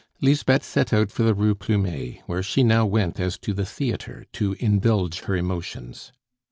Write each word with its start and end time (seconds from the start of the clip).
Lisbeth 0.19 0.63
set 0.63 0.91
out 0.93 1.11
for 1.11 1.21
the 1.21 1.35
Rue 1.35 1.53
Plumet, 1.53 2.21
where 2.25 2.41
she 2.41 2.63
now 2.63 2.87
went 2.87 3.19
as 3.19 3.37
to 3.37 3.53
the 3.53 3.67
theatre 3.67 4.25
to 4.33 4.53
indulge 4.53 5.19
her 5.25 5.35
emotions. 5.35 6.11